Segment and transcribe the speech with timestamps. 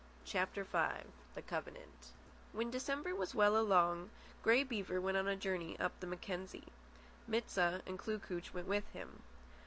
[0.25, 0.79] CHAPTER V
[1.35, 2.07] THE COVENANT
[2.53, 4.09] When December was well along,
[4.41, 6.69] Grey Beaver went on a journey up the Mackenzie.
[7.27, 9.21] Mit sah and Kloo kooch went with him.